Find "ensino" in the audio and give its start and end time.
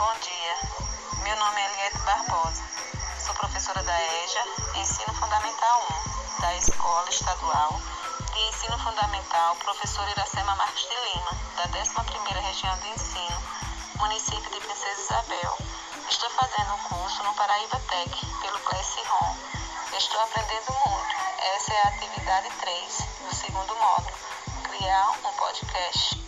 4.76-5.12, 8.48-8.78, 12.88-13.42